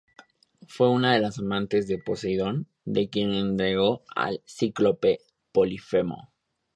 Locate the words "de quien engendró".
2.85-4.01